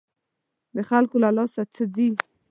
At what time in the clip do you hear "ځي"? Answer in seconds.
1.95-2.07